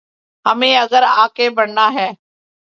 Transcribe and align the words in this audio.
ہمیں 0.45 0.75
اگر 0.77 1.03
آگے 1.23 1.49
بڑھنا 1.57 1.85
ہے۔ 1.93 2.09